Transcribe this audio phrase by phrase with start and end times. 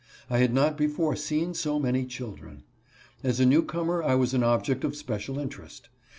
[0.31, 2.63] I had not before seen so many children.
[3.23, 5.89] As a new comer I was an object of special interest.